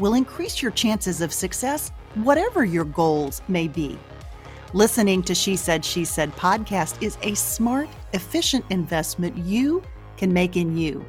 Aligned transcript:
will 0.00 0.14
increase 0.14 0.62
your 0.62 0.72
chances 0.72 1.20
of 1.20 1.32
success 1.32 1.92
whatever 2.14 2.64
your 2.64 2.84
goals 2.84 3.42
may 3.46 3.68
be. 3.68 3.98
Listening 4.72 5.22
to 5.24 5.34
She 5.34 5.56
Said, 5.56 5.84
She 5.84 6.04
Said 6.04 6.34
podcast 6.36 7.00
is 7.02 7.18
a 7.22 7.34
smart, 7.34 7.88
efficient 8.12 8.64
investment 8.70 9.36
you 9.36 9.82
can 10.16 10.32
make 10.32 10.56
in 10.56 10.76
you. 10.76 11.04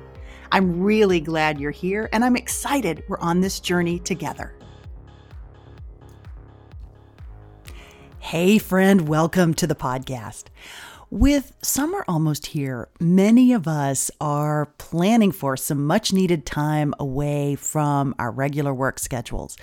I'm 0.52 0.82
really 0.82 1.20
glad 1.20 1.60
you're 1.60 1.72
here 1.72 2.10
and 2.12 2.26
I'm 2.26 2.36
excited 2.36 3.04
we're 3.08 3.20
on 3.20 3.40
this 3.40 3.60
journey 3.60 4.00
together. 4.00 4.54
Hey, 8.20 8.58
friend, 8.58 9.08
welcome 9.08 9.54
to 9.56 9.68
the 9.68 9.76
podcast. 9.76 10.46
With 11.12 11.52
summer 11.62 12.06
almost 12.08 12.46
here, 12.48 12.88
many 12.98 13.52
of 13.52 13.68
us 13.68 14.10
are 14.22 14.68
planning 14.78 15.34
for 15.34 15.58
some 15.58 15.86
much 15.86 16.14
needed 16.14 16.46
time 16.46 16.94
away 17.00 17.56
from 17.56 18.16
our 18.18 18.32
regular 18.32 18.74
work 18.74 18.98
schedules. 18.98 19.58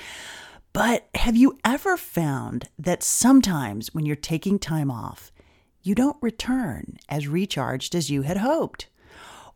But 0.75 1.09
have 1.15 1.37
you 1.37 1.59
ever 1.65 1.97
found 1.97 2.69
that 2.79 3.03
sometimes 3.03 3.95
when 3.95 4.05
you're 4.05 4.15
taking 4.15 4.59
time 4.59 4.91
off, 4.91 5.33
you 5.83 5.95
don't 5.95 6.19
return 6.21 6.99
as 7.09 7.29
recharged 7.29 7.95
as 7.95 8.11
you 8.11 8.23
had 8.23 8.37
hoped? 8.37 8.89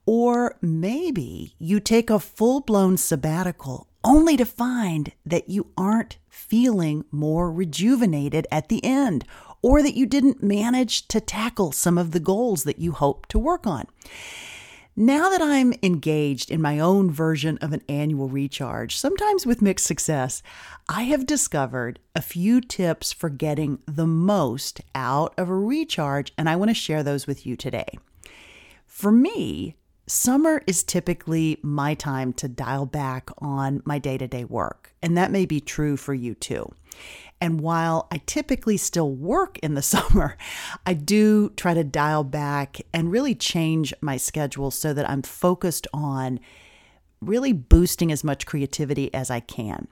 Or 0.06 0.56
maybe 0.62 1.56
you 1.58 1.78
take 1.78 2.08
a 2.08 2.18
full 2.18 2.60
blown 2.60 2.96
sabbatical 2.96 3.86
only 4.02 4.38
to 4.38 4.46
find 4.46 5.12
that 5.26 5.50
you 5.50 5.66
aren't 5.76 6.16
feeling 6.30 7.04
more 7.12 7.52
rejuvenated 7.52 8.46
at 8.50 8.70
the 8.70 8.82
end, 8.82 9.26
or 9.62 9.82
that 9.82 9.96
you 9.96 10.04
didn't 10.04 10.42
manage 10.42 11.08
to 11.08 11.20
tackle 11.20 11.72
some 11.72 11.96
of 11.96 12.10
the 12.10 12.20
goals 12.20 12.64
that 12.64 12.78
you 12.78 12.92
hoped 12.92 13.28
to 13.30 13.38
work 13.38 13.66
on. 13.66 13.86
Now 14.94 15.30
that 15.30 15.40
I'm 15.40 15.72
engaged 15.82 16.50
in 16.50 16.60
my 16.60 16.78
own 16.78 17.10
version 17.10 17.56
of 17.62 17.72
an 17.72 17.80
annual 17.88 18.28
recharge, 18.28 18.98
sometimes 18.98 19.46
with 19.46 19.62
mixed 19.62 19.86
success, 19.86 20.42
I 20.86 21.04
have 21.04 21.24
discovered 21.24 21.98
a 22.14 22.20
few 22.20 22.60
tips 22.60 23.10
for 23.10 23.30
getting 23.30 23.78
the 23.86 24.06
most 24.06 24.82
out 24.94 25.32
of 25.38 25.48
a 25.48 25.54
recharge, 25.54 26.34
and 26.36 26.46
I 26.46 26.56
want 26.56 26.68
to 26.68 26.74
share 26.74 27.02
those 27.02 27.26
with 27.26 27.46
you 27.46 27.56
today. 27.56 27.88
For 28.84 29.10
me, 29.10 29.76
summer 30.06 30.62
is 30.66 30.82
typically 30.82 31.58
my 31.62 31.94
time 31.94 32.34
to 32.34 32.46
dial 32.46 32.84
back 32.84 33.30
on 33.38 33.80
my 33.86 33.98
day 33.98 34.18
to 34.18 34.28
day 34.28 34.44
work, 34.44 34.92
and 35.02 35.16
that 35.16 35.30
may 35.30 35.46
be 35.46 35.58
true 35.58 35.96
for 35.96 36.12
you 36.12 36.34
too. 36.34 36.70
And 37.42 37.60
while 37.60 38.06
I 38.12 38.22
typically 38.24 38.76
still 38.76 39.10
work 39.10 39.58
in 39.58 39.74
the 39.74 39.82
summer, 39.94 40.38
I 40.86 40.94
do 40.94 41.50
try 41.50 41.74
to 41.74 41.82
dial 41.82 42.22
back 42.22 42.80
and 42.94 43.10
really 43.10 43.34
change 43.34 43.92
my 44.00 44.16
schedule 44.16 44.70
so 44.70 44.94
that 44.94 45.10
I'm 45.10 45.22
focused 45.22 45.88
on 45.92 46.38
really 47.20 47.52
boosting 47.52 48.12
as 48.12 48.22
much 48.22 48.46
creativity 48.46 49.12
as 49.12 49.28
I 49.28 49.40
can. 49.40 49.88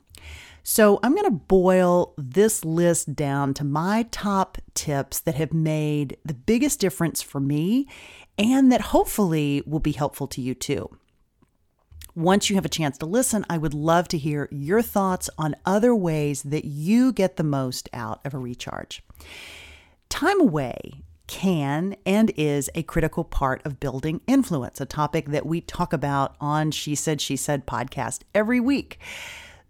So, 0.63 1.01
I'm 1.03 1.15
going 1.15 1.25
to 1.25 1.31
boil 1.31 2.13
this 2.19 2.67
list 2.67 3.17
down 3.17 3.55
to 3.55 3.65
my 3.65 4.07
top 4.11 4.59
tips 4.75 5.19
that 5.21 5.35
have 5.35 5.55
made 5.55 6.19
the 6.23 6.35
biggest 6.35 6.81
difference 6.81 7.23
for 7.23 7.41
me 7.41 7.89
and 8.39 8.71
that 8.71 8.83
hopefully 8.83 9.63
will 9.67 9.81
be 9.81 9.93
helpful 9.93 10.27
to 10.29 10.43
you 10.43 10.55
too. 10.55 10.91
Once 12.15 12.51
you 12.51 12.57
have 12.57 12.65
a 12.65 12.69
chance 12.69 12.99
to 12.99 13.07
listen, 13.07 13.45
I 13.49 13.59
would 13.59 13.75
love 13.75 14.09
to 14.09 14.19
hear 14.19 14.49
your 14.51 14.83
thoughts 14.83 15.31
on 15.39 15.55
other 15.65 15.95
ways 15.95 16.43
that 16.43 16.65
you 16.65 17.13
get 17.13 17.37
the 17.37 17.45
most 17.45 17.89
out 17.93 18.21
of 18.25 18.35
a 18.35 18.39
recharge. 18.39 19.03
Time 20.09 20.41
away 20.41 21.03
can 21.29 21.95
and 22.05 22.33
is 22.37 22.69
a 22.75 22.83
critical 22.83 23.23
part 23.23 23.65
of 23.65 23.79
building 23.79 24.21
influence, 24.27 24.81
a 24.81 24.87
topic 24.87 25.27
that 25.27 25.47
we 25.47 25.61
talk 25.61 25.93
about 25.93 26.35
on 26.41 26.73
She 26.73 26.97
Said, 26.97 27.21
She 27.21 27.37
Said 27.37 27.67
podcast 27.67 28.23
every 28.35 28.59
week. 28.59 28.99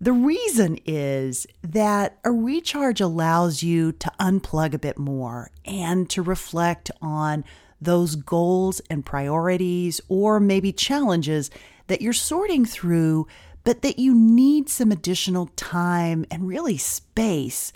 The 0.01 0.15
reason 0.15 0.79
is 0.87 1.47
that 1.63 2.19
a 2.25 2.33
recharge 2.33 3.03
allows 3.03 3.63
you 3.63 3.93
to 3.93 4.11
unplug 4.19 4.73
a 4.73 4.79
bit 4.79 4.99
more 4.99 5.51
and 5.67 6.09
to 6.09 6.23
reflect 6.23 6.91
on 7.03 7.45
those 7.79 8.17
goals 8.17 8.81
and 8.89 9.05
priorities 9.05 10.01
or 10.09 10.41
maybe 10.41 10.73
challenges 10.73 11.51
that 11.91 12.01
you're 12.01 12.13
sorting 12.13 12.65
through, 12.65 13.27
but 13.65 13.83
that 13.83 13.99
you 13.99 14.15
need 14.15 14.69
some 14.69 14.93
additional 14.93 15.51
time 15.57 16.25
and 16.31 16.47
really 16.47 16.77
space 16.77 17.73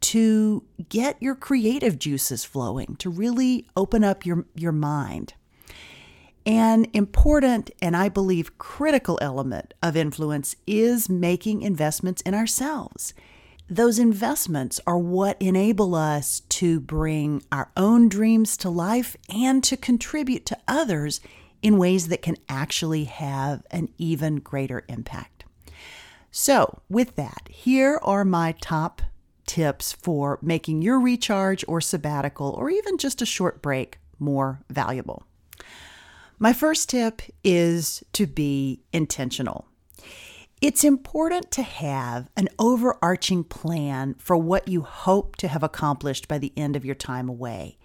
to 0.00 0.62
get 0.88 1.20
your 1.20 1.34
creative 1.34 1.98
juices 1.98 2.44
flowing, 2.44 2.94
to 3.00 3.10
really 3.10 3.66
open 3.76 4.04
up 4.04 4.24
your, 4.24 4.46
your 4.54 4.70
mind. 4.70 5.34
An 6.46 6.86
important 6.92 7.72
and 7.82 7.96
I 7.96 8.08
believe 8.08 8.58
critical 8.58 9.18
element 9.20 9.74
of 9.82 9.96
influence 9.96 10.54
is 10.64 11.08
making 11.08 11.62
investments 11.62 12.22
in 12.22 12.34
ourselves. 12.34 13.12
Those 13.68 13.98
investments 13.98 14.80
are 14.86 14.96
what 14.96 15.36
enable 15.42 15.96
us 15.96 16.42
to 16.50 16.78
bring 16.78 17.42
our 17.50 17.72
own 17.76 18.08
dreams 18.08 18.56
to 18.58 18.70
life 18.70 19.16
and 19.28 19.64
to 19.64 19.76
contribute 19.76 20.46
to 20.46 20.58
others 20.68 21.20
in 21.62 21.78
ways 21.78 22.08
that 22.08 22.22
can 22.22 22.36
actually 22.48 23.04
have 23.04 23.66
an 23.70 23.88
even 23.98 24.36
greater 24.36 24.84
impact. 24.88 25.44
So, 26.30 26.82
with 26.88 27.16
that, 27.16 27.48
here 27.48 27.98
are 28.02 28.24
my 28.24 28.52
top 28.60 29.02
tips 29.46 29.92
for 29.92 30.38
making 30.42 30.82
your 30.82 31.00
recharge 31.00 31.64
or 31.66 31.80
sabbatical 31.80 32.50
or 32.50 32.70
even 32.70 32.98
just 32.98 33.22
a 33.22 33.26
short 33.26 33.62
break 33.62 33.98
more 34.18 34.60
valuable. 34.68 35.24
My 36.38 36.52
first 36.52 36.90
tip 36.90 37.22
is 37.42 38.04
to 38.12 38.26
be 38.26 38.82
intentional. 38.92 39.66
It's 40.60 40.82
important 40.82 41.52
to 41.52 41.62
have 41.62 42.28
an 42.36 42.48
overarching 42.58 43.44
plan 43.44 44.16
for 44.18 44.36
what 44.36 44.66
you 44.66 44.82
hope 44.82 45.36
to 45.36 45.48
have 45.48 45.62
accomplished 45.62 46.26
by 46.26 46.38
the 46.38 46.52
end 46.56 46.74
of 46.74 46.84
your 46.84 46.96
time 46.96 47.28
away. 47.28 47.78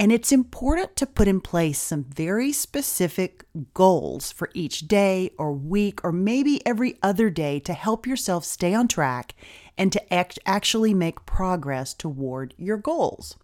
And 0.00 0.10
it's 0.10 0.32
important 0.32 0.96
to 0.96 1.04
put 1.04 1.28
in 1.28 1.42
place 1.42 1.78
some 1.78 2.04
very 2.04 2.54
specific 2.54 3.44
goals 3.74 4.32
for 4.32 4.48
each 4.54 4.88
day 4.88 5.30
or 5.36 5.52
week 5.52 6.02
or 6.02 6.10
maybe 6.10 6.66
every 6.66 6.98
other 7.02 7.28
day 7.28 7.60
to 7.60 7.74
help 7.74 8.06
yourself 8.06 8.46
stay 8.46 8.72
on 8.72 8.88
track 8.88 9.34
and 9.76 9.92
to 9.92 10.12
act- 10.14 10.38
actually 10.46 10.94
make 10.94 11.26
progress 11.26 11.92
toward 11.92 12.54
your 12.56 12.78
goals. 12.78 13.36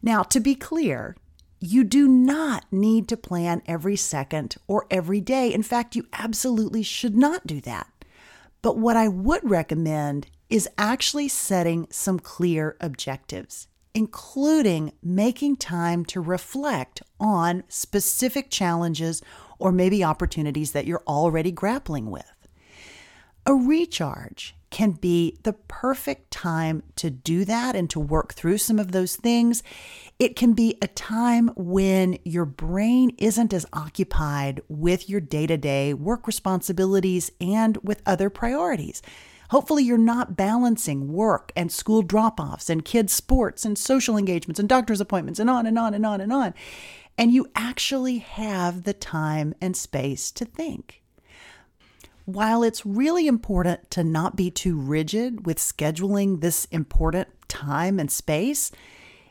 Now, 0.00 0.22
to 0.22 0.38
be 0.38 0.54
clear, 0.54 1.16
you 1.58 1.82
do 1.82 2.06
not 2.06 2.66
need 2.70 3.08
to 3.08 3.16
plan 3.16 3.60
every 3.66 3.96
second 3.96 4.54
or 4.68 4.86
every 4.88 5.20
day. 5.20 5.52
In 5.52 5.64
fact, 5.64 5.96
you 5.96 6.06
absolutely 6.12 6.84
should 6.84 7.16
not 7.16 7.44
do 7.44 7.60
that. 7.62 7.88
But 8.62 8.78
what 8.78 8.96
I 8.96 9.08
would 9.08 9.42
recommend 9.42 10.28
is 10.48 10.68
actually 10.78 11.26
setting 11.26 11.88
some 11.90 12.20
clear 12.20 12.76
objectives, 12.80 13.66
including 13.96 14.92
making 15.02 15.56
time 15.56 16.04
to 16.04 16.20
reflect 16.20 17.00
on 17.18 17.64
specific 17.66 18.50
challenges 18.50 19.22
or 19.58 19.72
maybe 19.72 20.04
opportunities 20.04 20.72
that 20.72 20.84
you're 20.84 21.02
already 21.08 21.50
grappling 21.50 22.10
with. 22.10 22.46
A 23.46 23.54
recharge 23.54 24.54
can 24.68 24.90
be 24.90 25.38
the 25.44 25.54
perfect 25.54 26.30
time 26.30 26.82
to 26.96 27.08
do 27.08 27.46
that 27.46 27.74
and 27.74 27.88
to 27.88 27.98
work 27.98 28.34
through 28.34 28.58
some 28.58 28.78
of 28.78 28.92
those 28.92 29.16
things. 29.16 29.62
It 30.18 30.36
can 30.36 30.52
be 30.52 30.76
a 30.82 30.88
time 30.88 31.48
when 31.56 32.18
your 32.22 32.44
brain 32.44 33.12
isn't 33.16 33.54
as 33.54 33.64
occupied 33.72 34.60
with 34.68 35.08
your 35.08 35.20
day 35.20 35.46
to 35.46 35.56
day 35.56 35.94
work 35.94 36.26
responsibilities 36.26 37.30
and 37.40 37.78
with 37.78 38.02
other 38.04 38.28
priorities. 38.28 39.00
Hopefully, 39.50 39.84
you're 39.84 39.98
not 39.98 40.36
balancing 40.36 41.12
work 41.12 41.52
and 41.54 41.70
school 41.70 42.02
drop 42.02 42.40
offs 42.40 42.68
and 42.68 42.84
kids' 42.84 43.12
sports 43.12 43.64
and 43.64 43.78
social 43.78 44.16
engagements 44.16 44.58
and 44.58 44.68
doctor's 44.68 45.00
appointments 45.00 45.38
and 45.38 45.48
on 45.48 45.66
and 45.66 45.78
on 45.78 45.94
and 45.94 46.04
on 46.04 46.20
and 46.20 46.32
on. 46.32 46.54
And 47.18 47.32
you 47.32 47.46
actually 47.54 48.18
have 48.18 48.82
the 48.82 48.92
time 48.92 49.54
and 49.60 49.76
space 49.76 50.30
to 50.32 50.44
think. 50.44 51.02
While 52.24 52.64
it's 52.64 52.84
really 52.84 53.28
important 53.28 53.90
to 53.92 54.02
not 54.02 54.34
be 54.34 54.50
too 54.50 54.78
rigid 54.78 55.46
with 55.46 55.58
scheduling 55.58 56.40
this 56.40 56.64
important 56.66 57.28
time 57.48 58.00
and 58.00 58.10
space, 58.10 58.72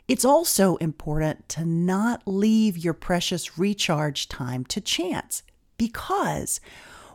it's 0.08 0.24
also 0.24 0.76
important 0.76 1.48
to 1.50 1.64
not 1.64 2.22
leave 2.26 2.78
your 2.78 2.94
precious 2.94 3.58
recharge 3.58 4.28
time 4.28 4.64
to 4.66 4.80
chance 4.80 5.42
because 5.76 6.60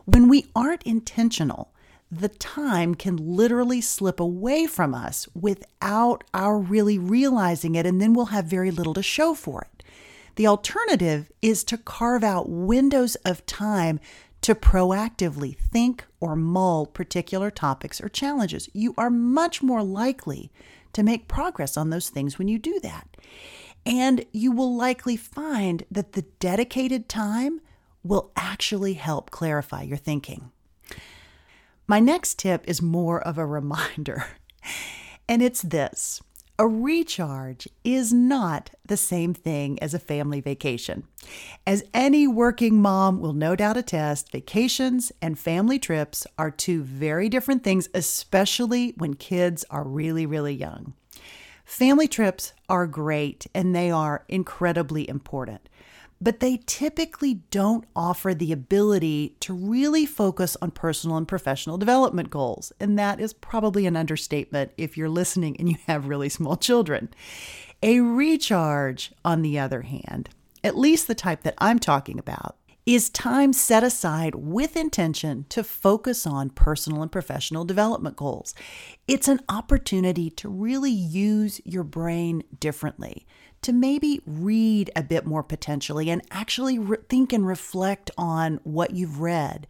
when 0.04 0.28
we 0.28 0.46
aren't 0.54 0.82
intentional, 0.84 1.71
the 2.12 2.28
time 2.28 2.94
can 2.94 3.16
literally 3.16 3.80
slip 3.80 4.20
away 4.20 4.66
from 4.66 4.94
us 4.94 5.26
without 5.34 6.22
our 6.34 6.58
really 6.58 6.98
realizing 6.98 7.74
it, 7.74 7.86
and 7.86 8.02
then 8.02 8.12
we'll 8.12 8.26
have 8.26 8.44
very 8.44 8.70
little 8.70 8.92
to 8.92 9.02
show 9.02 9.32
for 9.32 9.62
it. 9.62 9.82
The 10.36 10.46
alternative 10.46 11.32
is 11.40 11.64
to 11.64 11.78
carve 11.78 12.22
out 12.22 12.50
windows 12.50 13.14
of 13.24 13.46
time 13.46 13.98
to 14.42 14.54
proactively 14.54 15.56
think 15.56 16.04
or 16.20 16.36
mull 16.36 16.84
particular 16.84 17.50
topics 17.50 17.98
or 17.98 18.10
challenges. 18.10 18.68
You 18.74 18.92
are 18.98 19.10
much 19.10 19.62
more 19.62 19.82
likely 19.82 20.52
to 20.92 21.02
make 21.02 21.28
progress 21.28 21.78
on 21.78 21.88
those 21.88 22.10
things 22.10 22.38
when 22.38 22.48
you 22.48 22.58
do 22.58 22.78
that. 22.82 23.16
And 23.86 24.26
you 24.32 24.52
will 24.52 24.76
likely 24.76 25.16
find 25.16 25.84
that 25.90 26.12
the 26.12 26.22
dedicated 26.40 27.08
time 27.08 27.62
will 28.04 28.32
actually 28.36 28.94
help 28.94 29.30
clarify 29.30 29.82
your 29.82 29.96
thinking. 29.96 30.50
My 31.86 32.00
next 32.00 32.38
tip 32.38 32.64
is 32.66 32.80
more 32.80 33.20
of 33.20 33.38
a 33.38 33.46
reminder, 33.46 34.26
and 35.28 35.42
it's 35.42 35.62
this 35.62 36.20
a 36.58 36.68
recharge 36.68 37.66
is 37.82 38.12
not 38.12 38.70
the 38.86 38.96
same 38.96 39.34
thing 39.34 39.82
as 39.82 39.94
a 39.94 39.98
family 39.98 40.40
vacation. 40.40 41.02
As 41.66 41.82
any 41.92 42.28
working 42.28 42.80
mom 42.80 43.20
will 43.20 43.32
no 43.32 43.56
doubt 43.56 43.76
attest, 43.76 44.30
vacations 44.30 45.10
and 45.20 45.36
family 45.36 45.80
trips 45.80 46.24
are 46.38 46.52
two 46.52 46.82
very 46.82 47.28
different 47.28 47.64
things, 47.64 47.88
especially 47.94 48.94
when 48.96 49.14
kids 49.14 49.64
are 49.70 49.82
really, 49.82 50.24
really 50.24 50.54
young. 50.54 50.92
Family 51.64 52.06
trips 52.06 52.52
are 52.68 52.86
great 52.86 53.46
and 53.54 53.74
they 53.74 53.90
are 53.90 54.24
incredibly 54.28 55.08
important 55.08 55.68
but 56.22 56.38
they 56.38 56.60
typically 56.66 57.34
don't 57.50 57.84
offer 57.96 58.32
the 58.32 58.52
ability 58.52 59.34
to 59.40 59.52
really 59.52 60.06
focus 60.06 60.56
on 60.62 60.70
personal 60.70 61.16
and 61.16 61.26
professional 61.26 61.76
development 61.76 62.30
goals. 62.30 62.72
And 62.78 62.96
that 62.96 63.20
is 63.20 63.32
probably 63.32 63.86
an 63.86 63.96
understatement 63.96 64.70
if 64.76 64.96
you're 64.96 65.08
listening 65.08 65.56
and 65.58 65.68
you 65.68 65.76
have 65.88 66.06
really 66.06 66.28
small 66.28 66.56
children. 66.56 67.08
A 67.82 67.98
recharge, 67.98 69.12
on 69.24 69.42
the 69.42 69.58
other 69.58 69.82
hand, 69.82 70.28
at 70.62 70.78
least 70.78 71.08
the 71.08 71.14
type 71.16 71.42
that 71.42 71.56
I'm 71.58 71.80
talking 71.80 72.20
about, 72.20 72.56
is 72.84 73.10
time 73.10 73.52
set 73.52 73.84
aside 73.84 74.34
with 74.34 74.76
intention 74.76 75.46
to 75.48 75.62
focus 75.62 76.26
on 76.26 76.50
personal 76.50 77.02
and 77.02 77.12
professional 77.12 77.64
development 77.64 78.16
goals. 78.16 78.54
It's 79.06 79.28
an 79.28 79.40
opportunity 79.48 80.30
to 80.30 80.48
really 80.48 80.90
use 80.90 81.60
your 81.64 81.84
brain 81.84 82.42
differently, 82.58 83.26
to 83.62 83.72
maybe 83.72 84.20
read 84.26 84.90
a 84.96 85.02
bit 85.02 85.24
more 85.24 85.44
potentially 85.44 86.10
and 86.10 86.22
actually 86.30 86.78
re- 86.78 86.98
think 87.08 87.32
and 87.32 87.46
reflect 87.46 88.10
on 88.18 88.58
what 88.64 88.90
you've 88.90 89.20
read. 89.20 89.68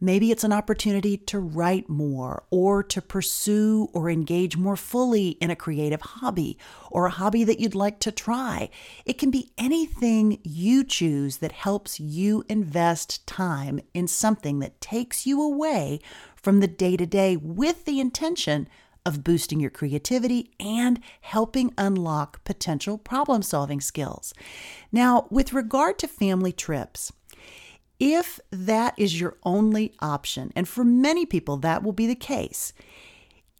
Maybe 0.00 0.30
it's 0.30 0.44
an 0.44 0.52
opportunity 0.52 1.18
to 1.18 1.38
write 1.38 1.88
more 1.88 2.44
or 2.50 2.82
to 2.84 3.02
pursue 3.02 3.88
or 3.92 4.08
engage 4.08 4.56
more 4.56 4.76
fully 4.76 5.30
in 5.30 5.50
a 5.50 5.56
creative 5.56 6.00
hobby 6.00 6.58
or 6.90 7.06
a 7.06 7.10
hobby 7.10 7.44
that 7.44 7.60
you'd 7.60 7.74
like 7.74 8.00
to 8.00 8.12
try. 8.12 8.70
It 9.04 9.18
can 9.18 9.30
be 9.30 9.52
anything 9.58 10.40
you 10.42 10.84
choose 10.84 11.38
that 11.38 11.52
helps 11.52 12.00
you 12.00 12.44
invest 12.48 13.26
time 13.26 13.80
in 13.92 14.08
something 14.08 14.60
that 14.60 14.80
takes 14.80 15.26
you 15.26 15.42
away 15.42 16.00
from 16.34 16.60
the 16.60 16.68
day 16.68 16.96
to 16.96 17.04
day 17.04 17.36
with 17.36 17.84
the 17.84 18.00
intention 18.00 18.68
of 19.06 19.24
boosting 19.24 19.60
your 19.60 19.70
creativity 19.70 20.50
and 20.60 21.00
helping 21.22 21.72
unlock 21.78 22.44
potential 22.44 22.98
problem 22.98 23.42
solving 23.42 23.80
skills. 23.80 24.34
Now, 24.92 25.26
with 25.30 25.52
regard 25.52 25.98
to 26.00 26.08
family 26.08 26.52
trips, 26.52 27.12
if 28.00 28.40
that 28.50 28.94
is 28.96 29.20
your 29.20 29.36
only 29.44 29.92
option, 30.00 30.50
and 30.56 30.66
for 30.66 30.82
many 30.82 31.26
people 31.26 31.58
that 31.58 31.82
will 31.82 31.92
be 31.92 32.06
the 32.06 32.14
case, 32.14 32.72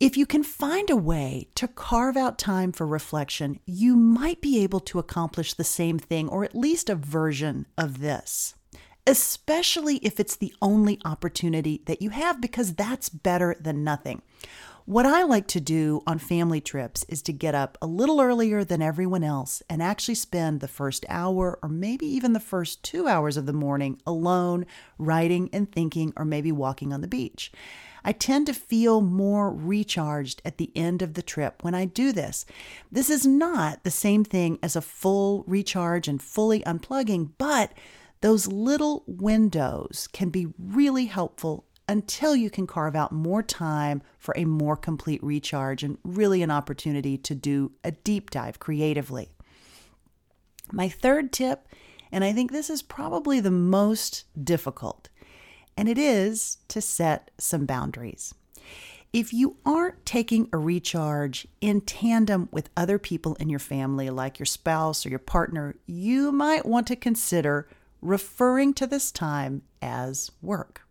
if 0.00 0.16
you 0.16 0.24
can 0.24 0.42
find 0.42 0.88
a 0.88 0.96
way 0.96 1.46
to 1.54 1.68
carve 1.68 2.16
out 2.16 2.38
time 2.38 2.72
for 2.72 2.86
reflection, 2.86 3.60
you 3.66 3.94
might 3.94 4.40
be 4.40 4.62
able 4.62 4.80
to 4.80 4.98
accomplish 4.98 5.52
the 5.52 5.62
same 5.62 5.98
thing 5.98 6.26
or 6.26 6.42
at 6.42 6.56
least 6.56 6.88
a 6.88 6.94
version 6.94 7.66
of 7.76 8.00
this, 8.00 8.54
especially 9.06 9.96
if 9.98 10.18
it's 10.18 10.36
the 10.36 10.54
only 10.62 10.98
opportunity 11.04 11.82
that 11.84 12.00
you 12.00 12.08
have, 12.08 12.40
because 12.40 12.74
that's 12.74 13.10
better 13.10 13.54
than 13.60 13.84
nothing. 13.84 14.22
What 14.90 15.06
I 15.06 15.22
like 15.22 15.46
to 15.46 15.60
do 15.60 16.02
on 16.04 16.18
family 16.18 16.60
trips 16.60 17.04
is 17.08 17.22
to 17.22 17.32
get 17.32 17.54
up 17.54 17.78
a 17.80 17.86
little 17.86 18.20
earlier 18.20 18.64
than 18.64 18.82
everyone 18.82 19.22
else 19.22 19.62
and 19.70 19.80
actually 19.80 20.16
spend 20.16 20.58
the 20.58 20.66
first 20.66 21.06
hour 21.08 21.60
or 21.62 21.68
maybe 21.68 22.06
even 22.06 22.32
the 22.32 22.40
first 22.40 22.82
two 22.82 23.06
hours 23.06 23.36
of 23.36 23.46
the 23.46 23.52
morning 23.52 24.02
alone, 24.04 24.66
writing 24.98 25.48
and 25.52 25.70
thinking, 25.70 26.12
or 26.16 26.24
maybe 26.24 26.50
walking 26.50 26.92
on 26.92 27.02
the 27.02 27.06
beach. 27.06 27.52
I 28.04 28.10
tend 28.10 28.48
to 28.48 28.52
feel 28.52 29.00
more 29.00 29.52
recharged 29.52 30.42
at 30.44 30.58
the 30.58 30.72
end 30.74 31.02
of 31.02 31.14
the 31.14 31.22
trip 31.22 31.62
when 31.62 31.76
I 31.76 31.84
do 31.84 32.10
this. 32.10 32.44
This 32.90 33.10
is 33.10 33.24
not 33.24 33.84
the 33.84 33.92
same 33.92 34.24
thing 34.24 34.58
as 34.60 34.74
a 34.74 34.82
full 34.82 35.44
recharge 35.46 36.08
and 36.08 36.20
fully 36.20 36.62
unplugging, 36.62 37.30
but 37.38 37.72
those 38.22 38.48
little 38.48 39.04
windows 39.06 40.08
can 40.12 40.30
be 40.30 40.48
really 40.58 41.06
helpful 41.06 41.64
until 41.90 42.36
you 42.36 42.48
can 42.48 42.68
carve 42.68 42.94
out 42.94 43.10
more 43.10 43.42
time 43.42 44.00
for 44.16 44.32
a 44.36 44.44
more 44.44 44.76
complete 44.76 45.20
recharge 45.24 45.82
and 45.82 45.98
really 46.04 46.40
an 46.40 46.50
opportunity 46.50 47.18
to 47.18 47.34
do 47.34 47.72
a 47.82 47.90
deep 47.90 48.30
dive 48.30 48.60
creatively. 48.60 49.28
My 50.70 50.88
third 50.88 51.32
tip, 51.32 51.66
and 52.12 52.22
I 52.22 52.32
think 52.32 52.52
this 52.52 52.70
is 52.70 52.80
probably 52.80 53.40
the 53.40 53.50
most 53.50 54.24
difficult, 54.42 55.08
and 55.76 55.88
it 55.88 55.98
is 55.98 56.58
to 56.68 56.80
set 56.80 57.32
some 57.38 57.66
boundaries. 57.66 58.32
If 59.12 59.32
you 59.32 59.56
aren't 59.66 60.06
taking 60.06 60.48
a 60.52 60.58
recharge 60.58 61.48
in 61.60 61.80
tandem 61.80 62.48
with 62.52 62.70
other 62.76 63.00
people 63.00 63.34
in 63.40 63.48
your 63.48 63.58
family, 63.58 64.10
like 64.10 64.38
your 64.38 64.46
spouse 64.46 65.04
or 65.04 65.08
your 65.08 65.18
partner, 65.18 65.74
you 65.86 66.30
might 66.30 66.64
want 66.64 66.86
to 66.86 66.94
consider 66.94 67.68
referring 68.00 68.74
to 68.74 68.86
this 68.86 69.10
time 69.10 69.62
as 69.82 70.30
work. 70.40 70.82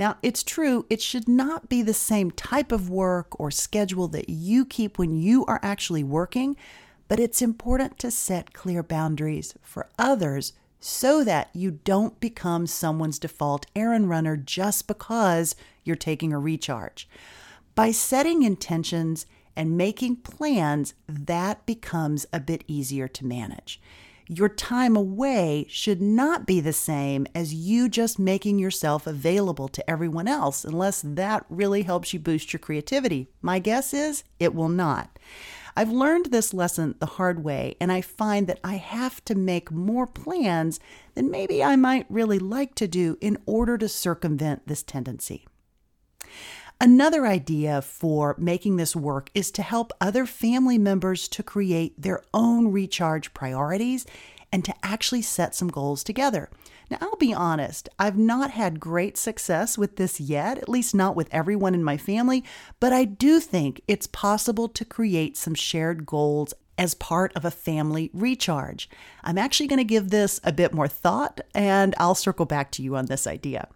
Now, 0.00 0.16
it's 0.22 0.42
true, 0.42 0.86
it 0.88 1.02
should 1.02 1.28
not 1.28 1.68
be 1.68 1.82
the 1.82 1.92
same 1.92 2.30
type 2.30 2.72
of 2.72 2.88
work 2.88 3.38
or 3.38 3.50
schedule 3.50 4.08
that 4.08 4.30
you 4.30 4.64
keep 4.64 4.98
when 4.98 5.14
you 5.14 5.44
are 5.44 5.60
actually 5.62 6.02
working, 6.02 6.56
but 7.06 7.20
it's 7.20 7.42
important 7.42 7.98
to 7.98 8.10
set 8.10 8.54
clear 8.54 8.82
boundaries 8.82 9.52
for 9.60 9.90
others 9.98 10.54
so 10.80 11.22
that 11.24 11.50
you 11.52 11.72
don't 11.84 12.18
become 12.18 12.66
someone's 12.66 13.18
default 13.18 13.66
errand 13.76 14.08
runner 14.08 14.38
just 14.38 14.86
because 14.86 15.54
you're 15.84 15.96
taking 15.96 16.32
a 16.32 16.38
recharge. 16.38 17.06
By 17.74 17.90
setting 17.90 18.42
intentions 18.42 19.26
and 19.54 19.76
making 19.76 20.16
plans, 20.16 20.94
that 21.06 21.66
becomes 21.66 22.24
a 22.32 22.40
bit 22.40 22.64
easier 22.66 23.06
to 23.08 23.26
manage 23.26 23.78
your 24.32 24.48
time 24.48 24.94
away 24.94 25.66
should 25.68 26.00
not 26.00 26.46
be 26.46 26.60
the 26.60 26.72
same 26.72 27.26
as 27.34 27.52
you 27.52 27.88
just 27.88 28.16
making 28.16 28.60
yourself 28.60 29.04
available 29.08 29.66
to 29.66 29.90
everyone 29.90 30.28
else, 30.28 30.64
unless 30.64 31.02
that 31.04 31.44
really 31.48 31.82
helps 31.82 32.14
you 32.14 32.20
boost 32.20 32.52
your 32.52 32.60
creativity. 32.60 33.26
My 33.42 33.58
guess 33.58 33.92
is 33.92 34.22
it 34.38 34.54
will 34.54 34.68
not. 34.68 35.18
I've 35.76 35.90
learned 35.90 36.26
this 36.26 36.54
lesson 36.54 36.94
the 37.00 37.06
hard 37.06 37.42
way, 37.42 37.74
and 37.80 37.90
I 37.90 38.02
find 38.02 38.46
that 38.46 38.60
I 38.62 38.76
have 38.76 39.24
to 39.24 39.34
make 39.34 39.72
more 39.72 40.06
plans 40.06 40.78
than 41.14 41.30
maybe 41.30 41.64
I 41.64 41.74
might 41.74 42.06
really 42.08 42.38
like 42.38 42.76
to 42.76 42.86
do 42.86 43.18
in 43.20 43.36
order 43.46 43.76
to 43.78 43.88
circumvent 43.88 44.68
this 44.68 44.84
tendency. 44.84 45.46
Another 46.82 47.26
idea 47.26 47.82
for 47.82 48.34
making 48.38 48.76
this 48.76 48.96
work 48.96 49.30
is 49.34 49.50
to 49.50 49.62
help 49.62 49.92
other 50.00 50.24
family 50.24 50.78
members 50.78 51.28
to 51.28 51.42
create 51.42 52.00
their 52.00 52.22
own 52.32 52.68
recharge 52.68 53.34
priorities 53.34 54.06
and 54.50 54.64
to 54.64 54.74
actually 54.82 55.20
set 55.20 55.54
some 55.54 55.68
goals 55.68 56.02
together. 56.02 56.48
Now, 56.90 56.96
I'll 57.02 57.16
be 57.16 57.34
honest, 57.34 57.90
I've 57.98 58.16
not 58.16 58.52
had 58.52 58.80
great 58.80 59.18
success 59.18 59.76
with 59.76 59.96
this 59.96 60.20
yet, 60.20 60.56
at 60.56 60.70
least 60.70 60.94
not 60.94 61.14
with 61.14 61.28
everyone 61.30 61.74
in 61.74 61.84
my 61.84 61.98
family, 61.98 62.42
but 62.80 62.94
I 62.94 63.04
do 63.04 63.40
think 63.40 63.82
it's 63.86 64.06
possible 64.06 64.66
to 64.70 64.84
create 64.84 65.36
some 65.36 65.54
shared 65.54 66.06
goals 66.06 66.54
as 66.78 66.94
part 66.94 67.30
of 67.36 67.44
a 67.44 67.50
family 67.50 68.10
recharge. 68.14 68.88
I'm 69.22 69.36
actually 69.36 69.66
going 69.66 69.80
to 69.80 69.84
give 69.84 70.08
this 70.08 70.40
a 70.44 70.50
bit 70.50 70.72
more 70.72 70.88
thought 70.88 71.42
and 71.54 71.94
I'll 71.98 72.14
circle 72.14 72.46
back 72.46 72.70
to 72.72 72.82
you 72.82 72.96
on 72.96 73.04
this 73.04 73.26
idea. 73.26 73.68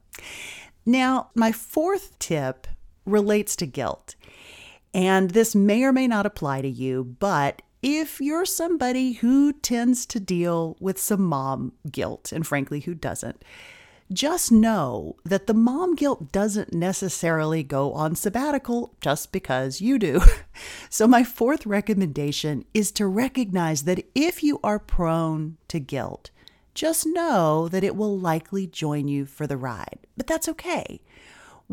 Now, 0.86 1.30
my 1.34 1.52
fourth 1.52 2.18
tip 2.18 2.66
relates 3.04 3.56
to 3.56 3.66
guilt. 3.66 4.14
And 4.92 5.30
this 5.30 5.54
may 5.54 5.82
or 5.82 5.92
may 5.92 6.06
not 6.06 6.26
apply 6.26 6.62
to 6.62 6.68
you, 6.68 7.04
but 7.18 7.62
if 7.82 8.20
you're 8.20 8.46
somebody 8.46 9.12
who 9.12 9.52
tends 9.52 10.06
to 10.06 10.20
deal 10.20 10.76
with 10.80 10.98
some 10.98 11.22
mom 11.22 11.72
guilt, 11.90 12.32
and 12.32 12.46
frankly, 12.46 12.80
who 12.80 12.94
doesn't, 12.94 13.44
just 14.12 14.52
know 14.52 15.16
that 15.24 15.46
the 15.46 15.54
mom 15.54 15.94
guilt 15.94 16.30
doesn't 16.30 16.72
necessarily 16.72 17.62
go 17.62 17.92
on 17.92 18.14
sabbatical 18.14 18.94
just 19.00 19.32
because 19.32 19.80
you 19.80 19.98
do. 19.98 20.20
So, 20.88 21.08
my 21.08 21.24
fourth 21.24 21.66
recommendation 21.66 22.64
is 22.72 22.92
to 22.92 23.08
recognize 23.08 23.82
that 23.82 24.06
if 24.14 24.44
you 24.44 24.60
are 24.62 24.78
prone 24.78 25.56
to 25.66 25.80
guilt, 25.80 26.30
just 26.74 27.04
know 27.06 27.68
that 27.68 27.82
it 27.82 27.96
will 27.96 28.16
likely 28.16 28.68
join 28.68 29.08
you 29.08 29.26
for 29.26 29.48
the 29.48 29.56
ride. 29.56 29.98
But 30.16 30.28
that's 30.28 30.48
okay. 30.48 31.00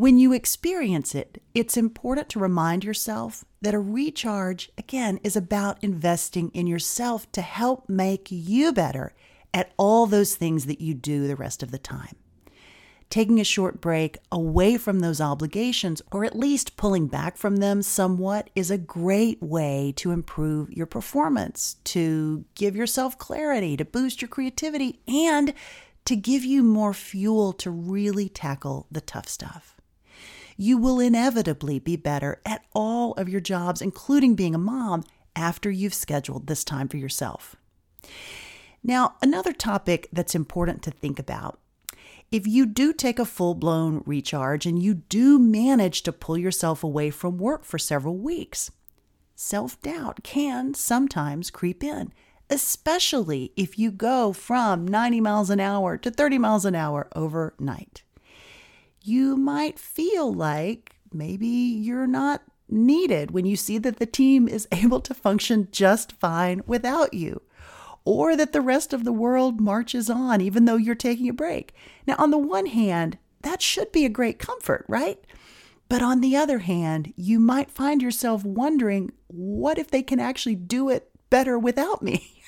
When 0.02 0.18
you 0.18 0.32
experience 0.32 1.14
it, 1.14 1.40
it's 1.54 1.76
important 1.76 2.28
to 2.30 2.40
remind 2.40 2.82
yourself 2.82 3.44
that 3.60 3.72
a 3.72 3.78
recharge, 3.78 4.68
again, 4.76 5.20
is 5.22 5.36
about 5.36 5.78
investing 5.80 6.48
in 6.48 6.66
yourself 6.66 7.30
to 7.30 7.40
help 7.40 7.88
make 7.88 8.26
you 8.28 8.72
better 8.72 9.14
at 9.54 9.72
all 9.76 10.06
those 10.06 10.34
things 10.34 10.66
that 10.66 10.80
you 10.80 10.92
do 10.92 11.28
the 11.28 11.36
rest 11.36 11.62
of 11.62 11.70
the 11.70 11.78
time 11.78 12.16
taking 13.10 13.38
a 13.38 13.44
short 13.44 13.80
break 13.80 14.18
away 14.32 14.76
from 14.76 15.00
those 15.00 15.20
obligations, 15.20 16.02
or 16.10 16.24
at 16.24 16.34
least 16.34 16.76
pulling 16.76 17.06
back 17.06 17.36
from 17.36 17.56
them 17.56 17.82
somewhat, 17.82 18.48
is 18.56 18.70
a 18.70 18.78
great 18.78 19.40
way 19.40 19.92
to 19.94 20.10
improve 20.10 20.72
your 20.72 20.86
performance, 20.86 21.76
to 21.84 22.44
give 22.54 22.74
yourself 22.74 23.18
clarity, 23.18 23.76
to 23.76 23.84
boost 23.84 24.22
your 24.22 24.30
creativity, 24.30 24.98
and 25.06 25.52
to 26.06 26.16
give 26.16 26.42
you 26.42 26.62
more 26.62 26.94
fuel 26.94 27.52
to 27.52 27.70
really 27.70 28.30
tackle 28.30 28.86
the 28.90 29.02
tough 29.02 29.28
stuff. 29.28 29.76
You 30.56 30.78
will 30.78 31.00
inevitably 31.00 31.78
be 31.78 31.96
better 31.96 32.40
at 32.44 32.64
all 32.74 33.12
of 33.14 33.28
your 33.28 33.40
jobs, 33.40 33.82
including 33.82 34.34
being 34.34 34.54
a 34.54 34.58
mom, 34.58 35.04
after 35.34 35.70
you've 35.70 35.94
scheduled 35.94 36.46
this 36.46 36.64
time 36.64 36.88
for 36.88 36.96
yourself. 36.96 37.56
Now, 38.82 39.14
another 39.22 39.52
topic 39.52 40.08
that's 40.12 40.34
important 40.34 40.82
to 40.82 40.90
think 40.90 41.18
about 41.18 41.58
if 42.32 42.46
you 42.46 42.64
do 42.64 42.94
take 42.94 43.18
a 43.18 43.26
full 43.26 43.54
blown 43.54 44.02
recharge 44.06 44.64
and 44.64 44.82
you 44.82 44.94
do 44.94 45.38
manage 45.38 46.02
to 46.02 46.12
pull 46.12 46.38
yourself 46.38 46.82
away 46.82 47.10
from 47.10 47.36
work 47.36 47.62
for 47.62 47.78
several 47.78 48.16
weeks, 48.16 48.70
self 49.34 49.80
doubt 49.82 50.24
can 50.24 50.72
sometimes 50.72 51.50
creep 51.50 51.84
in, 51.84 52.10
especially 52.48 53.52
if 53.54 53.78
you 53.78 53.90
go 53.90 54.32
from 54.32 54.88
90 54.88 55.20
miles 55.20 55.50
an 55.50 55.60
hour 55.60 55.98
to 55.98 56.10
30 56.10 56.38
miles 56.38 56.64
an 56.64 56.74
hour 56.74 57.08
overnight. 57.14 58.02
You 59.04 59.36
might 59.36 59.78
feel 59.78 60.32
like 60.32 60.96
maybe 61.12 61.46
you're 61.46 62.06
not 62.06 62.42
needed 62.68 63.30
when 63.30 63.44
you 63.44 63.56
see 63.56 63.78
that 63.78 63.98
the 63.98 64.06
team 64.06 64.48
is 64.48 64.68
able 64.72 65.00
to 65.00 65.14
function 65.14 65.68
just 65.70 66.12
fine 66.12 66.62
without 66.66 67.14
you 67.14 67.42
or 68.04 68.36
that 68.36 68.52
the 68.52 68.60
rest 68.60 68.92
of 68.92 69.04
the 69.04 69.12
world 69.12 69.60
marches 69.60 70.10
on 70.10 70.40
even 70.40 70.64
though 70.64 70.76
you're 70.76 70.94
taking 70.94 71.28
a 71.28 71.34
break. 71.34 71.74
Now, 72.06 72.16
on 72.18 72.30
the 72.30 72.38
one 72.38 72.66
hand, 72.66 73.18
that 73.42 73.62
should 73.62 73.92
be 73.92 74.04
a 74.04 74.10
great 74.10 74.38
comfort, 74.38 74.84
right? 74.88 75.24
But 75.88 76.02
on 76.02 76.20
the 76.20 76.36
other 76.36 76.60
hand, 76.60 77.12
you 77.16 77.38
might 77.38 77.70
find 77.70 78.02
yourself 78.02 78.44
wondering 78.44 79.12
what 79.28 79.78
if 79.78 79.90
they 79.90 80.02
can 80.02 80.20
actually 80.20 80.54
do 80.54 80.88
it 80.88 81.10
better 81.30 81.58
without 81.58 82.02
me? 82.02 82.32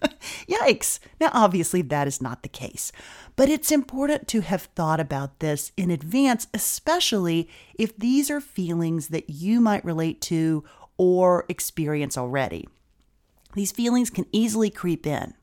Yikes. 0.48 0.98
Now, 1.20 1.30
obviously, 1.32 1.82
that 1.82 2.06
is 2.06 2.22
not 2.22 2.42
the 2.42 2.48
case, 2.48 2.92
but 3.34 3.48
it's 3.48 3.72
important 3.72 4.28
to 4.28 4.40
have 4.40 4.62
thought 4.62 5.00
about 5.00 5.40
this 5.40 5.72
in 5.76 5.90
advance, 5.90 6.46
especially 6.54 7.48
if 7.78 7.96
these 7.96 8.30
are 8.30 8.40
feelings 8.40 9.08
that 9.08 9.30
you 9.30 9.60
might 9.60 9.84
relate 9.84 10.20
to 10.22 10.64
or 10.98 11.44
experience 11.48 12.16
already. 12.16 12.68
These 13.54 13.72
feelings 13.72 14.10
can 14.10 14.26
easily 14.32 14.70
creep 14.70 15.06
in. 15.06 15.34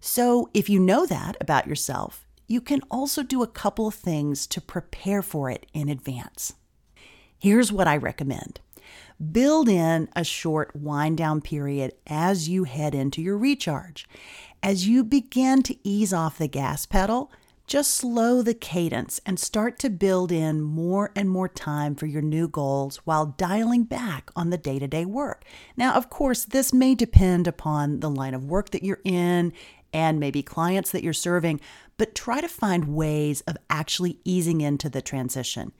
So, 0.00 0.50
if 0.54 0.68
you 0.68 0.78
know 0.78 1.06
that 1.06 1.36
about 1.40 1.66
yourself, 1.66 2.26
you 2.46 2.60
can 2.60 2.80
also 2.90 3.22
do 3.22 3.42
a 3.42 3.48
couple 3.48 3.86
of 3.86 3.94
things 3.94 4.46
to 4.48 4.60
prepare 4.60 5.22
for 5.22 5.50
it 5.50 5.66
in 5.74 5.88
advance. 5.88 6.54
Here's 7.38 7.70
what 7.70 7.86
I 7.86 7.96
recommend 7.96 8.60
build 9.32 9.68
in 9.68 10.08
a 10.14 10.24
short 10.24 10.74
wind 10.74 11.18
down 11.18 11.40
period 11.40 11.92
as 12.06 12.48
you 12.48 12.64
head 12.64 12.94
into 12.94 13.20
your 13.20 13.36
recharge. 13.36 14.08
As 14.62 14.88
you 14.88 15.04
begin 15.04 15.62
to 15.64 15.76
ease 15.82 16.12
off 16.12 16.38
the 16.38 16.48
gas 16.48 16.86
pedal, 16.86 17.30
just 17.68 17.92
slow 17.92 18.40
the 18.40 18.54
cadence 18.54 19.20
and 19.26 19.38
start 19.38 19.78
to 19.80 19.90
build 19.90 20.32
in 20.32 20.62
more 20.62 21.12
and 21.14 21.28
more 21.28 21.48
time 21.48 21.94
for 21.94 22.06
your 22.06 22.22
new 22.22 22.48
goals 22.48 22.96
while 23.04 23.26
dialing 23.26 23.84
back 23.84 24.30
on 24.34 24.48
the 24.48 24.56
day 24.56 24.78
to 24.78 24.88
day 24.88 25.04
work. 25.04 25.44
Now, 25.76 25.92
of 25.94 26.08
course, 26.08 26.46
this 26.46 26.72
may 26.72 26.94
depend 26.94 27.46
upon 27.46 28.00
the 28.00 28.08
line 28.08 28.32
of 28.32 28.46
work 28.46 28.70
that 28.70 28.82
you're 28.82 29.02
in 29.04 29.52
and 29.92 30.18
maybe 30.18 30.42
clients 30.42 30.90
that 30.92 31.04
you're 31.04 31.12
serving, 31.12 31.60
but 31.98 32.14
try 32.14 32.40
to 32.40 32.48
find 32.48 32.94
ways 32.94 33.42
of 33.42 33.58
actually 33.68 34.18
easing 34.24 34.62
into 34.62 34.88
the 34.88 35.02
transition. 35.02 35.72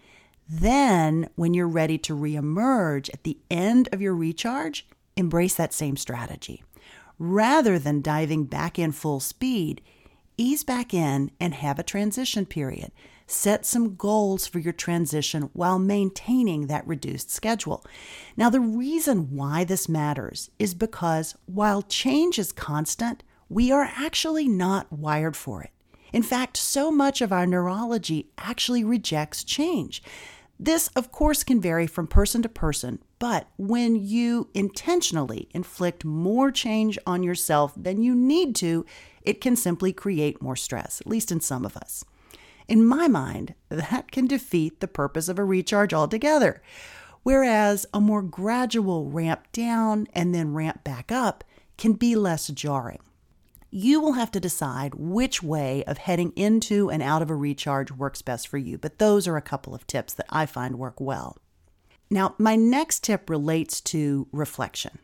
Then, 0.48 1.28
when 1.34 1.52
you're 1.52 1.68
ready 1.68 1.98
to 1.98 2.16
reemerge 2.16 3.10
at 3.12 3.24
the 3.24 3.38
end 3.50 3.88
of 3.92 4.00
your 4.00 4.14
recharge, 4.14 4.86
embrace 5.14 5.54
that 5.56 5.74
same 5.74 5.96
strategy. 5.96 6.64
Rather 7.18 7.78
than 7.78 8.00
diving 8.00 8.44
back 8.44 8.78
in 8.78 8.92
full 8.92 9.20
speed, 9.20 9.82
ease 10.38 10.64
back 10.64 10.94
in 10.94 11.30
and 11.38 11.52
have 11.52 11.78
a 11.78 11.82
transition 11.82 12.46
period. 12.46 12.92
Set 13.26 13.66
some 13.66 13.94
goals 13.94 14.46
for 14.46 14.58
your 14.58 14.72
transition 14.72 15.50
while 15.52 15.78
maintaining 15.78 16.66
that 16.66 16.86
reduced 16.86 17.30
schedule. 17.30 17.84
Now, 18.34 18.48
the 18.48 18.60
reason 18.60 19.36
why 19.36 19.64
this 19.64 19.86
matters 19.86 20.50
is 20.58 20.72
because 20.72 21.36
while 21.44 21.82
change 21.82 22.38
is 22.38 22.52
constant, 22.52 23.22
we 23.50 23.70
are 23.70 23.90
actually 23.96 24.48
not 24.48 24.90
wired 24.90 25.36
for 25.36 25.62
it. 25.62 25.72
In 26.10 26.22
fact, 26.22 26.56
so 26.56 26.90
much 26.90 27.20
of 27.20 27.32
our 27.32 27.46
neurology 27.46 28.30
actually 28.38 28.82
rejects 28.82 29.44
change. 29.44 30.02
This, 30.60 30.88
of 30.88 31.12
course, 31.12 31.44
can 31.44 31.60
vary 31.60 31.86
from 31.86 32.08
person 32.08 32.42
to 32.42 32.48
person, 32.48 32.98
but 33.20 33.48
when 33.56 33.94
you 33.94 34.48
intentionally 34.54 35.48
inflict 35.54 36.04
more 36.04 36.50
change 36.50 36.98
on 37.06 37.22
yourself 37.22 37.72
than 37.76 38.02
you 38.02 38.14
need 38.14 38.56
to, 38.56 38.84
it 39.22 39.40
can 39.40 39.54
simply 39.54 39.92
create 39.92 40.42
more 40.42 40.56
stress, 40.56 41.00
at 41.00 41.06
least 41.06 41.30
in 41.30 41.40
some 41.40 41.64
of 41.64 41.76
us. 41.76 42.04
In 42.66 42.84
my 42.84 43.06
mind, 43.06 43.54
that 43.68 44.10
can 44.10 44.26
defeat 44.26 44.80
the 44.80 44.88
purpose 44.88 45.28
of 45.28 45.38
a 45.38 45.44
recharge 45.44 45.94
altogether. 45.94 46.60
Whereas 47.22 47.86
a 47.94 48.00
more 48.00 48.22
gradual 48.22 49.06
ramp 49.06 49.46
down 49.52 50.08
and 50.12 50.34
then 50.34 50.54
ramp 50.54 50.82
back 50.82 51.12
up 51.12 51.44
can 51.76 51.92
be 51.92 52.16
less 52.16 52.48
jarring. 52.48 53.00
You 53.70 54.00
will 54.00 54.12
have 54.12 54.30
to 54.30 54.40
decide 54.40 54.94
which 54.94 55.42
way 55.42 55.84
of 55.84 55.98
heading 55.98 56.32
into 56.36 56.90
and 56.90 57.02
out 57.02 57.20
of 57.20 57.30
a 57.30 57.34
recharge 57.34 57.90
works 57.92 58.22
best 58.22 58.48
for 58.48 58.56
you, 58.56 58.78
but 58.78 58.98
those 58.98 59.28
are 59.28 59.36
a 59.36 59.42
couple 59.42 59.74
of 59.74 59.86
tips 59.86 60.14
that 60.14 60.26
I 60.30 60.46
find 60.46 60.78
work 60.78 61.00
well. 61.00 61.36
Now, 62.10 62.34
my 62.38 62.56
next 62.56 63.04
tip 63.04 63.28
relates 63.28 63.82
to 63.82 64.26
reflection. 64.32 64.98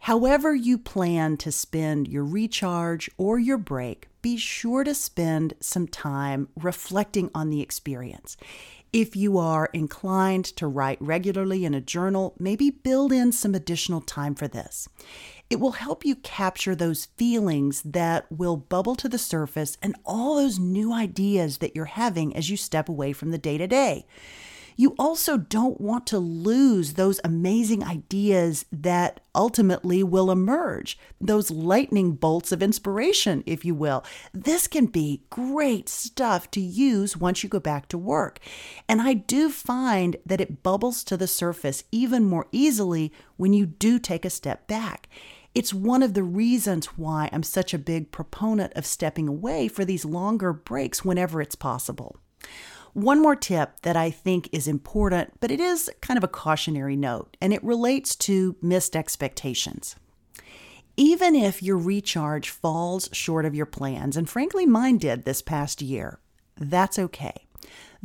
However, 0.00 0.54
you 0.54 0.76
plan 0.78 1.36
to 1.38 1.52
spend 1.52 2.08
your 2.08 2.24
recharge 2.24 3.08
or 3.16 3.38
your 3.38 3.56
break, 3.56 4.08
be 4.20 4.36
sure 4.36 4.84
to 4.84 4.94
spend 4.94 5.54
some 5.60 5.86
time 5.86 6.48
reflecting 6.60 7.30
on 7.34 7.50
the 7.50 7.62
experience. 7.62 8.36
If 8.92 9.16
you 9.16 9.38
are 9.38 9.70
inclined 9.72 10.44
to 10.56 10.66
write 10.66 11.00
regularly 11.00 11.64
in 11.64 11.72
a 11.72 11.80
journal, 11.80 12.34
maybe 12.38 12.68
build 12.68 13.10
in 13.10 13.32
some 13.32 13.54
additional 13.54 14.02
time 14.02 14.34
for 14.34 14.46
this. 14.46 14.86
It 15.52 15.60
will 15.60 15.72
help 15.72 16.02
you 16.06 16.16
capture 16.16 16.74
those 16.74 17.08
feelings 17.18 17.82
that 17.82 18.24
will 18.32 18.56
bubble 18.56 18.94
to 18.94 19.06
the 19.06 19.18
surface 19.18 19.76
and 19.82 19.94
all 20.02 20.36
those 20.36 20.58
new 20.58 20.94
ideas 20.94 21.58
that 21.58 21.76
you're 21.76 21.84
having 21.84 22.34
as 22.34 22.48
you 22.48 22.56
step 22.56 22.88
away 22.88 23.12
from 23.12 23.32
the 23.32 23.36
day 23.36 23.58
to 23.58 23.66
day. 23.66 24.06
You 24.76 24.94
also 24.98 25.36
don't 25.36 25.78
want 25.78 26.06
to 26.06 26.18
lose 26.18 26.94
those 26.94 27.20
amazing 27.22 27.84
ideas 27.84 28.64
that 28.72 29.20
ultimately 29.34 30.02
will 30.02 30.30
emerge, 30.30 30.98
those 31.20 31.50
lightning 31.50 32.12
bolts 32.12 32.50
of 32.50 32.62
inspiration, 32.62 33.42
if 33.44 33.62
you 33.62 33.74
will. 33.74 34.02
This 34.32 34.66
can 34.66 34.86
be 34.86 35.24
great 35.28 35.86
stuff 35.86 36.50
to 36.52 36.62
use 36.62 37.14
once 37.14 37.42
you 37.42 37.50
go 37.50 37.60
back 37.60 37.88
to 37.88 37.98
work. 37.98 38.40
And 38.88 39.02
I 39.02 39.12
do 39.12 39.50
find 39.50 40.16
that 40.24 40.40
it 40.40 40.62
bubbles 40.62 41.04
to 41.04 41.18
the 41.18 41.26
surface 41.26 41.84
even 41.92 42.24
more 42.24 42.46
easily 42.52 43.12
when 43.36 43.52
you 43.52 43.66
do 43.66 43.98
take 43.98 44.24
a 44.24 44.30
step 44.30 44.66
back. 44.66 45.10
It's 45.54 45.74
one 45.74 46.02
of 46.02 46.14
the 46.14 46.22
reasons 46.22 46.86
why 46.96 47.28
I'm 47.30 47.42
such 47.42 47.74
a 47.74 47.78
big 47.78 48.10
proponent 48.10 48.72
of 48.74 48.86
stepping 48.86 49.28
away 49.28 49.68
for 49.68 49.84
these 49.84 50.04
longer 50.04 50.52
breaks 50.52 51.04
whenever 51.04 51.42
it's 51.42 51.54
possible. 51.54 52.16
One 52.94 53.20
more 53.20 53.36
tip 53.36 53.80
that 53.82 53.96
I 53.96 54.10
think 54.10 54.48
is 54.52 54.66
important, 54.66 55.40
but 55.40 55.50
it 55.50 55.60
is 55.60 55.90
kind 56.00 56.16
of 56.16 56.24
a 56.24 56.28
cautionary 56.28 56.96
note, 56.96 57.36
and 57.40 57.52
it 57.52 57.64
relates 57.64 58.14
to 58.16 58.56
missed 58.62 58.96
expectations. 58.96 59.96
Even 60.96 61.34
if 61.34 61.62
your 61.62 61.78
recharge 61.78 62.50
falls 62.50 63.08
short 63.12 63.46
of 63.46 63.54
your 63.54 63.66
plans, 63.66 64.16
and 64.16 64.28
frankly, 64.28 64.66
mine 64.66 64.98
did 64.98 65.24
this 65.24 65.40
past 65.40 65.80
year, 65.80 66.18
that's 66.58 66.98
okay. 66.98 67.46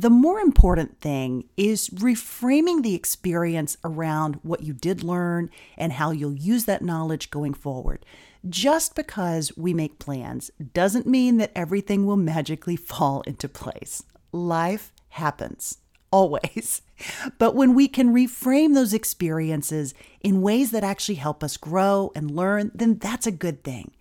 The 0.00 0.10
more 0.10 0.38
important 0.38 1.00
thing 1.00 1.48
is 1.56 1.88
reframing 1.88 2.84
the 2.84 2.94
experience 2.94 3.76
around 3.82 4.38
what 4.44 4.62
you 4.62 4.72
did 4.72 5.02
learn 5.02 5.50
and 5.76 5.94
how 5.94 6.12
you'll 6.12 6.36
use 6.36 6.66
that 6.66 6.82
knowledge 6.82 7.30
going 7.30 7.52
forward. 7.52 8.06
Just 8.48 8.94
because 8.94 9.56
we 9.56 9.74
make 9.74 9.98
plans 9.98 10.52
doesn't 10.72 11.06
mean 11.06 11.38
that 11.38 11.50
everything 11.56 12.06
will 12.06 12.16
magically 12.16 12.76
fall 12.92 13.22
into 13.22 13.48
place. 13.48 14.04
Life 14.30 14.92
happens 15.10 15.78
always. 16.10 16.82
But 17.38 17.54
when 17.54 17.76
we 17.76 17.86
can 17.86 18.12
reframe 18.12 18.74
those 18.74 18.92
experiences 18.92 19.94
in 20.20 20.42
ways 20.42 20.72
that 20.72 20.82
actually 20.82 21.14
help 21.14 21.44
us 21.44 21.56
grow 21.56 22.10
and 22.16 22.28
learn, 22.28 22.72
then 22.74 22.98
that's 22.98 23.24
a 23.24 23.30
good 23.30 23.62
thing. 23.62 23.92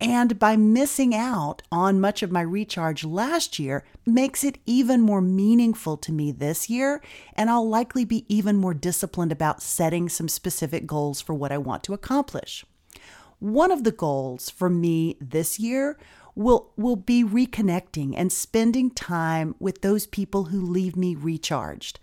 And 0.00 0.38
by 0.38 0.56
missing 0.56 1.14
out 1.14 1.62
on 1.70 2.00
much 2.00 2.22
of 2.22 2.32
my 2.32 2.40
recharge 2.40 3.04
last 3.04 3.58
year 3.58 3.84
makes 4.04 4.42
it 4.42 4.58
even 4.66 5.00
more 5.00 5.20
meaningful 5.20 5.96
to 5.98 6.12
me 6.12 6.32
this 6.32 6.68
year. 6.68 7.00
And 7.34 7.48
I'll 7.48 7.68
likely 7.68 8.04
be 8.04 8.26
even 8.28 8.56
more 8.56 8.74
disciplined 8.74 9.30
about 9.30 9.62
setting 9.62 10.08
some 10.08 10.28
specific 10.28 10.86
goals 10.86 11.20
for 11.20 11.34
what 11.34 11.52
I 11.52 11.58
want 11.58 11.84
to 11.84 11.94
accomplish. 11.94 12.64
One 13.38 13.70
of 13.70 13.84
the 13.84 13.92
goals 13.92 14.50
for 14.50 14.68
me 14.68 15.16
this 15.20 15.60
year 15.60 15.98
will 16.34 16.72
will 16.76 16.96
be 16.96 17.22
reconnecting 17.22 18.14
and 18.16 18.32
spending 18.32 18.90
time 18.90 19.54
with 19.58 19.82
those 19.82 20.06
people 20.06 20.44
who 20.44 20.60
leave 20.60 20.96
me 20.96 21.14
recharged. 21.14 22.00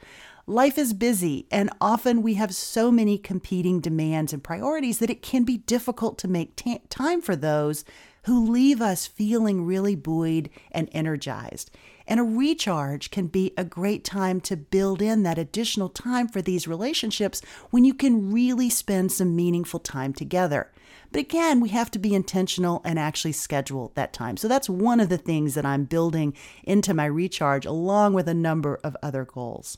Life 0.49 0.79
is 0.79 0.93
busy, 0.93 1.45
and 1.51 1.69
often 1.79 2.23
we 2.23 2.33
have 2.33 2.55
so 2.55 2.89
many 2.89 3.19
competing 3.19 3.79
demands 3.79 4.33
and 4.33 4.43
priorities 4.43 4.97
that 4.97 5.11
it 5.11 5.21
can 5.21 5.43
be 5.43 5.57
difficult 5.57 6.17
to 6.17 6.27
make 6.27 6.55
t- 6.55 6.81
time 6.89 7.21
for 7.21 7.35
those 7.35 7.85
who 8.23 8.49
leave 8.49 8.81
us 8.81 9.05
feeling 9.05 9.63
really 9.63 9.93
buoyed 9.93 10.49
and 10.71 10.89
energized. 10.91 11.69
And 12.07 12.19
a 12.19 12.23
recharge 12.23 13.11
can 13.11 13.27
be 13.27 13.53
a 13.57 13.63
great 13.63 14.03
time 14.03 14.41
to 14.41 14.57
build 14.57 15.03
in 15.03 15.21
that 15.21 15.37
additional 15.37 15.87
time 15.87 16.27
for 16.27 16.41
these 16.41 16.67
relationships 16.67 17.43
when 17.69 17.85
you 17.85 17.93
can 17.93 18.31
really 18.31 18.71
spend 18.71 19.11
some 19.11 19.35
meaningful 19.35 19.79
time 19.79 20.13
together. 20.13 20.71
But 21.11 21.19
again, 21.19 21.59
we 21.59 21.69
have 21.69 21.91
to 21.91 21.99
be 21.99 22.15
intentional 22.15 22.81
and 22.83 22.97
actually 22.97 23.33
schedule 23.33 23.91
that 23.93 24.13
time. 24.13 24.35
So 24.35 24.47
that's 24.47 24.67
one 24.67 24.99
of 24.99 25.09
the 25.09 25.19
things 25.19 25.53
that 25.53 25.63
I'm 25.63 25.83
building 25.83 26.33
into 26.63 26.95
my 26.95 27.05
recharge, 27.05 27.67
along 27.67 28.13
with 28.13 28.27
a 28.27 28.33
number 28.33 28.79
of 28.83 28.97
other 29.03 29.25
goals. 29.25 29.77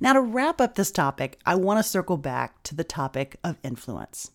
Now, 0.00 0.14
to 0.14 0.20
wrap 0.20 0.60
up 0.60 0.74
this 0.74 0.90
topic, 0.90 1.38
I 1.44 1.54
want 1.54 1.78
to 1.78 1.82
circle 1.82 2.16
back 2.16 2.62
to 2.64 2.74
the 2.74 2.84
topic 2.84 3.36
of 3.44 3.58
influence. 3.62 4.30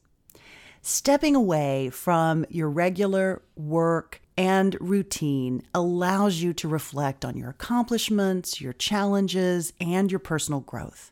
Stepping 0.81 1.35
away 1.35 1.89
from 1.89 2.45
your 2.49 2.69
regular 2.69 3.41
work 3.55 4.21
and 4.37 4.77
routine 4.79 5.63
allows 5.73 6.41
you 6.41 6.53
to 6.53 6.67
reflect 6.67 7.25
on 7.25 7.37
your 7.37 7.49
accomplishments, 7.49 8.61
your 8.61 8.73
challenges, 8.73 9.73
and 9.81 10.11
your 10.11 10.19
personal 10.19 10.59
growth. 10.59 11.11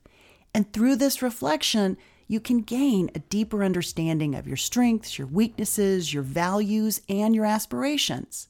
And 0.53 0.72
through 0.72 0.98
this 0.98 1.22
reflection, 1.24 1.98
you 2.27 2.39
can 2.39 2.62
gain 2.62 3.10
a 3.15 3.20
deeper 3.20 3.63
understanding 3.63 4.36
of 4.36 4.48
your 4.48 4.58
strengths, 4.58 5.17
your 5.17 5.27
weaknesses, 5.27 6.13
your 6.13 6.24
values, 6.24 7.01
and 7.10 7.34
your 7.34 7.46
aspirations. 7.46 8.50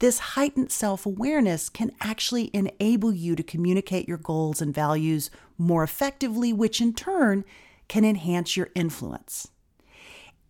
This 0.00 0.18
heightened 0.18 0.72
self 0.72 1.06
awareness 1.06 1.68
can 1.68 1.92
actually 2.00 2.50
enable 2.52 3.12
you 3.12 3.36
to 3.36 3.42
communicate 3.42 4.08
your 4.08 4.18
goals 4.18 4.60
and 4.60 4.74
values 4.74 5.30
more 5.56 5.84
effectively, 5.84 6.52
which 6.52 6.80
in 6.80 6.94
turn 6.94 7.44
can 7.88 8.04
enhance 8.04 8.56
your 8.56 8.70
influence. 8.74 9.48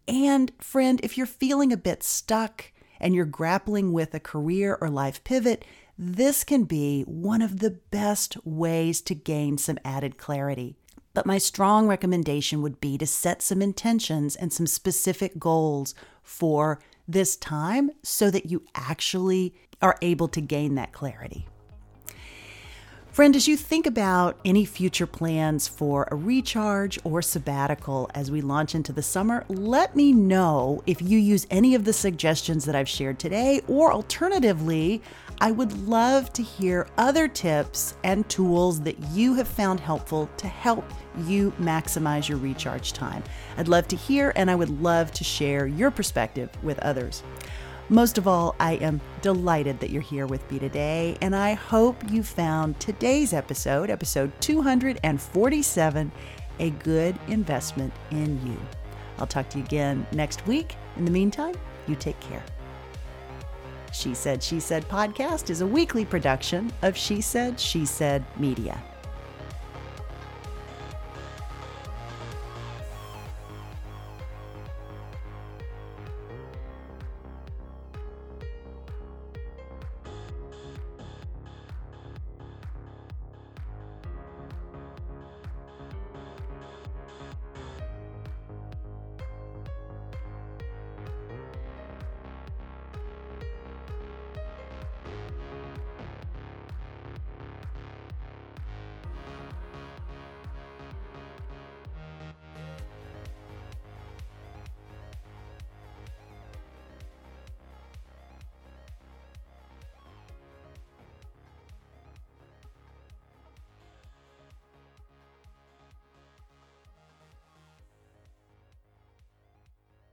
And, 0.06 0.52
friend, 0.58 1.00
if 1.02 1.16
you're 1.16 1.26
feeling 1.26 1.72
a 1.72 1.78
bit 1.78 2.02
stuck 2.02 2.72
and 3.00 3.14
you're 3.14 3.24
grappling 3.24 3.92
with 3.92 4.14
a 4.14 4.20
career 4.20 4.78
or 4.80 4.88
life 4.88 5.22
pivot, 5.24 5.64
this 5.98 6.44
can 6.44 6.64
be 6.64 7.02
one 7.02 7.42
of 7.42 7.60
the 7.60 7.70
best 7.70 8.36
ways 8.44 9.00
to 9.02 9.14
gain 9.14 9.58
some 9.58 9.78
added 9.84 10.18
clarity. 10.18 10.76
But 11.12 11.26
my 11.26 11.38
strong 11.38 11.86
recommendation 11.86 12.60
would 12.62 12.80
be 12.80 12.98
to 12.98 13.06
set 13.06 13.40
some 13.40 13.62
intentions 13.62 14.34
and 14.34 14.52
some 14.52 14.66
specific 14.66 15.38
goals 15.38 15.94
for 16.22 16.80
this 17.06 17.36
time 17.36 17.90
so 18.02 18.30
that 18.30 18.46
you 18.46 18.62
actually 18.74 19.54
are 19.82 19.98
able 20.02 20.28
to 20.28 20.40
gain 20.40 20.74
that 20.76 20.92
clarity. 20.92 21.46
Friend, 23.14 23.36
as 23.36 23.46
you 23.46 23.56
think 23.56 23.86
about 23.86 24.40
any 24.44 24.64
future 24.64 25.06
plans 25.06 25.68
for 25.68 26.08
a 26.10 26.16
recharge 26.16 26.98
or 27.04 27.22
sabbatical 27.22 28.10
as 28.12 28.28
we 28.28 28.40
launch 28.40 28.74
into 28.74 28.92
the 28.92 29.04
summer, 29.04 29.44
let 29.48 29.94
me 29.94 30.12
know 30.12 30.82
if 30.84 31.00
you 31.00 31.16
use 31.16 31.46
any 31.48 31.76
of 31.76 31.84
the 31.84 31.92
suggestions 31.92 32.64
that 32.64 32.74
I've 32.74 32.88
shared 32.88 33.20
today, 33.20 33.60
or 33.68 33.92
alternatively, 33.92 35.00
I 35.40 35.52
would 35.52 35.86
love 35.86 36.32
to 36.32 36.42
hear 36.42 36.88
other 36.98 37.28
tips 37.28 37.96
and 38.02 38.28
tools 38.28 38.80
that 38.80 38.98
you 39.12 39.34
have 39.34 39.46
found 39.46 39.78
helpful 39.78 40.28
to 40.38 40.48
help 40.48 40.84
you 41.24 41.52
maximize 41.60 42.28
your 42.28 42.38
recharge 42.38 42.94
time. 42.94 43.22
I'd 43.56 43.68
love 43.68 43.86
to 43.88 43.96
hear 43.96 44.32
and 44.34 44.50
I 44.50 44.56
would 44.56 44.82
love 44.82 45.12
to 45.12 45.22
share 45.22 45.68
your 45.68 45.92
perspective 45.92 46.50
with 46.64 46.80
others. 46.80 47.22
Most 47.90 48.16
of 48.16 48.26
all, 48.26 48.56
I 48.58 48.76
am 48.76 48.98
delighted 49.20 49.78
that 49.80 49.90
you're 49.90 50.00
here 50.00 50.26
with 50.26 50.50
me 50.50 50.58
today, 50.58 51.18
and 51.20 51.36
I 51.36 51.52
hope 51.52 52.10
you 52.10 52.22
found 52.22 52.80
today's 52.80 53.34
episode, 53.34 53.90
episode 53.90 54.32
247, 54.40 56.12
a 56.60 56.70
good 56.70 57.18
investment 57.28 57.92
in 58.10 58.40
you. 58.46 58.58
I'll 59.18 59.26
talk 59.26 59.50
to 59.50 59.58
you 59.58 59.64
again 59.64 60.06
next 60.12 60.46
week. 60.46 60.76
In 60.96 61.04
the 61.04 61.10
meantime, 61.10 61.54
you 61.86 61.94
take 61.94 62.18
care. 62.20 62.42
She 63.92 64.14
Said, 64.14 64.42
She 64.42 64.60
Said 64.60 64.88
podcast 64.88 65.50
is 65.50 65.60
a 65.60 65.66
weekly 65.66 66.06
production 66.06 66.72
of 66.80 66.96
She 66.96 67.20
Said, 67.20 67.60
She 67.60 67.84
Said 67.84 68.24
Media. 68.38 68.82